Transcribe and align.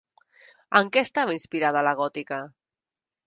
En 0.79 0.89
què 0.95 1.03
estava 1.07 1.35
inspirada 1.37 1.85
La 1.89 1.95
Gòtica? 2.01 2.39